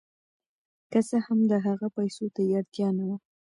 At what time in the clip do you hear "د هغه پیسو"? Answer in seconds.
1.51-2.25